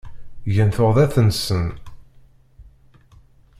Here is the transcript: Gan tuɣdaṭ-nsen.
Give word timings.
Gan 0.53 0.69
tuɣdaṭ-nsen. 0.75 1.67